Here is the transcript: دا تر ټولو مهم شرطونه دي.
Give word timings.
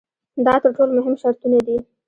دا 0.45 0.53
تر 0.63 0.69
ټولو 0.77 0.91
مهم 0.97 1.15
شرطونه 1.21 1.59
دي. 1.67 1.77